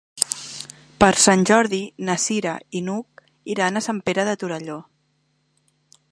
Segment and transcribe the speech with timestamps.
[1.03, 3.21] Per Sant Jordi na Cira i n'Hug
[3.57, 4.79] iran a Sant Pere de Torelló.